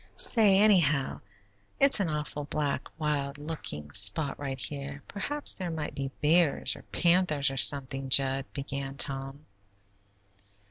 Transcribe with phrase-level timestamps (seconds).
[0.17, 1.21] "Say, anyhow,
[1.79, 6.81] it's an awful black, wild looking spot right here; perhaps there might be bears, or
[6.91, 9.45] panthers, or something, Jud," began Tom.